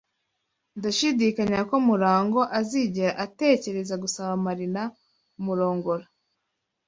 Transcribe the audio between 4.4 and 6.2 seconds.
Marina kumurongora.